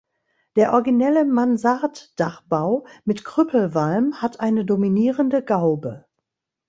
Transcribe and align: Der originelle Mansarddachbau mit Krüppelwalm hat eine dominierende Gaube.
Der 0.55 0.73
originelle 0.73 1.25
Mansarddachbau 1.25 2.87
mit 3.05 3.23
Krüppelwalm 3.23 4.19
hat 4.19 4.39
eine 4.39 4.65
dominierende 4.65 5.43
Gaube. 5.43 6.05